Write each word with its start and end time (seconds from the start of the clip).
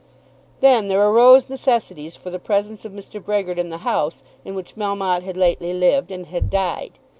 Then 0.61 0.87
there 0.87 1.07
arose 1.07 1.47
necessities 1.47 2.15
for 2.15 2.31
the 2.31 2.39
presence 2.39 2.85
of 2.85 2.91
Mr. 2.91 3.23
Brehgert 3.23 3.59
in 3.59 3.69
the 3.69 3.77
house 3.85 4.23
in 4.43 4.55
which 4.55 4.75
Melmotte 4.75 5.21
had 5.21 5.37
lately 5.37 5.73
lived 5.73 6.09
and 6.09 6.25
had 6.25 6.49
died. 6.49 6.93